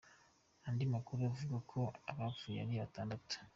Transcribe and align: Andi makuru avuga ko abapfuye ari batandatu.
Andi 0.67 0.83
makuru 0.93 1.19
avuga 1.31 1.57
ko 1.71 1.81
abapfuye 2.11 2.57
ari 2.63 2.75
batandatu. 2.81 3.35